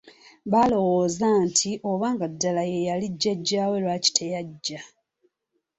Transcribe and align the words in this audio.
Baalowooza 0.51 1.27
nti 1.45 1.69
obanga 1.91 2.25
ddala 2.33 2.63
ye 2.71 2.79
yali 2.87 3.07
jjajjawe 3.13 3.75
lwaki 3.83 4.09
teyajja. 4.17 4.79